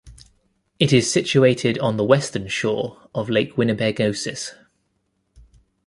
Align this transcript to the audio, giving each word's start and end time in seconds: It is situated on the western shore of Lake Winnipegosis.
It 0.79 0.91
is 0.91 1.11
situated 1.13 1.77
on 1.77 1.95
the 1.97 2.03
western 2.03 2.47
shore 2.47 3.07
of 3.13 3.29
Lake 3.29 3.55
Winnipegosis. 3.55 4.53